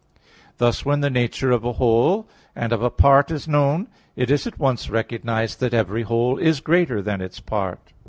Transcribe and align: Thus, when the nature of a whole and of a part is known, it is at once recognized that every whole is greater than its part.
Thus, 0.57 0.83
when 0.83 1.01
the 1.01 1.11
nature 1.11 1.51
of 1.51 1.63
a 1.63 1.73
whole 1.73 2.27
and 2.55 2.73
of 2.73 2.81
a 2.81 2.89
part 2.89 3.29
is 3.29 3.47
known, 3.47 3.87
it 4.15 4.31
is 4.31 4.47
at 4.47 4.57
once 4.57 4.89
recognized 4.89 5.59
that 5.59 5.75
every 5.75 6.01
whole 6.01 6.39
is 6.39 6.59
greater 6.59 7.03
than 7.03 7.21
its 7.21 7.39
part. 7.39 7.93